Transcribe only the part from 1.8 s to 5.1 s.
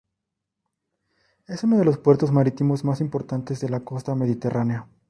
los puertos marítimos más importantes de la costa mediterránea.